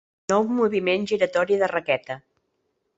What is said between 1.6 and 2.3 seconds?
de raqueta!